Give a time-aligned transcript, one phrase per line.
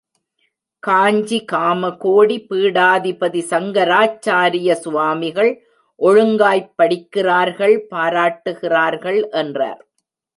[0.83, 5.51] காஞ்சி காமகோடி பீடாதிபதி சங்கராச்சாரிய சுவாமிகள்
[5.99, 9.81] ஒழுங்காய்ப் படிக்கிறார்கள் பாராட்டுகிறார்கள் என்றார்.